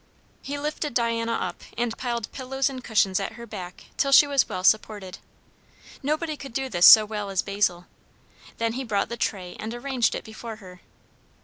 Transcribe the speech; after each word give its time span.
He 0.41 0.57
lifted 0.57 0.95
Diana 0.95 1.33
up, 1.33 1.61
and 1.77 1.95
piled 1.95 2.31
pillows 2.31 2.71
and 2.71 2.83
cushions 2.83 3.19
at 3.19 3.33
her 3.33 3.45
back 3.45 3.83
till 3.97 4.11
she 4.11 4.25
was 4.25 4.49
well 4.49 4.63
supported. 4.63 5.19
Nobody 6.01 6.35
could 6.35 6.53
do 6.55 6.69
this 6.69 6.87
so 6.87 7.05
well 7.05 7.29
as 7.29 7.43
Basil. 7.43 7.85
Then 8.57 8.73
he 8.73 8.83
brought 8.83 9.09
the 9.09 9.15
tray 9.17 9.55
and 9.59 9.75
arranged 9.75 10.15
it 10.15 10.23
before 10.23 10.55
her. 10.55 10.81